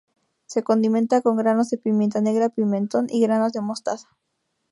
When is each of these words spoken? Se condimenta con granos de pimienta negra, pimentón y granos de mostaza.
Se 0.47 0.63
condimenta 0.63 1.21
con 1.21 1.37
granos 1.37 1.69
de 1.69 1.77
pimienta 1.77 2.21
negra, 2.21 2.49
pimentón 2.49 3.05
y 3.11 3.21
granos 3.21 3.53
de 3.53 3.61
mostaza. 3.61 4.09